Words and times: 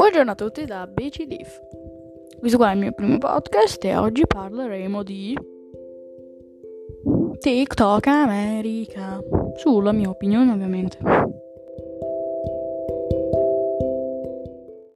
Buongiorno 0.00 0.30
a 0.30 0.34
tutti 0.34 0.64
da 0.64 0.86
BC 0.86 1.24
Diff. 1.24 1.60
Questo 2.38 2.56
qua 2.56 2.70
è 2.70 2.72
il 2.72 2.78
mio 2.78 2.92
primo 2.92 3.18
podcast 3.18 3.84
e 3.84 3.94
oggi 3.98 4.26
parleremo 4.26 5.02
di 5.02 5.38
TikTok 7.38 8.06
America. 8.06 9.22
Sulla 9.56 9.92
mia 9.92 10.08
opinione, 10.08 10.52
ovviamente. 10.52 10.96